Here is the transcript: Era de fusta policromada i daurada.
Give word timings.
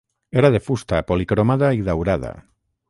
Era 0.41 0.49
de 0.55 0.61
fusta 0.69 1.03
policromada 1.11 1.71
i 1.83 1.87
daurada. 1.91 2.35